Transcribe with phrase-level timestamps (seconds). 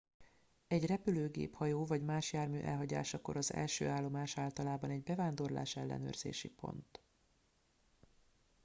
[0.67, 7.03] egy repülőgép hajó vagy más jármű elhagyásakor az első állomás általában egy bevándorlás ellenőrzési pont